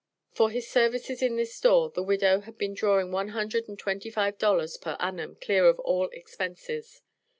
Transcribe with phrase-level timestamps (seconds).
[0.31, 4.09] For his services in this store the widow had been drawing one hundred and twenty
[4.09, 7.03] five dollars per annum, clear of all expenses.